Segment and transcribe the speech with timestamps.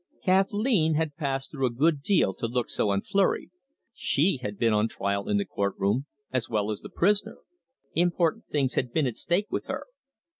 [0.25, 3.51] Kathleen had passed through a good deal to look so unflurried.
[3.93, 7.37] She had been on trial in the court room as well as the prisoner.
[7.93, 9.85] Important things had been at stake with her.